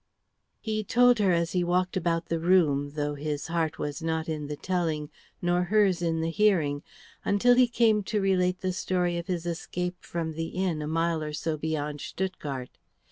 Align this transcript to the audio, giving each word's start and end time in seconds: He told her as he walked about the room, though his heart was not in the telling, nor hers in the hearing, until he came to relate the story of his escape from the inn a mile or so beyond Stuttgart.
He 0.59 0.83
told 0.83 1.19
her 1.19 1.31
as 1.31 1.51
he 1.51 1.63
walked 1.63 1.95
about 1.95 2.25
the 2.25 2.39
room, 2.39 2.93
though 2.95 3.13
his 3.13 3.45
heart 3.49 3.77
was 3.77 4.01
not 4.01 4.27
in 4.27 4.47
the 4.47 4.55
telling, 4.55 5.11
nor 5.43 5.65
hers 5.65 6.01
in 6.01 6.21
the 6.21 6.31
hearing, 6.31 6.81
until 7.23 7.53
he 7.53 7.67
came 7.67 8.01
to 8.05 8.19
relate 8.19 8.61
the 8.61 8.73
story 8.73 9.19
of 9.19 9.27
his 9.27 9.45
escape 9.45 9.97
from 10.03 10.31
the 10.33 10.47
inn 10.57 10.81
a 10.81 10.87
mile 10.87 11.21
or 11.21 11.33
so 11.33 11.55
beyond 11.55 12.01
Stuttgart. 12.01 12.79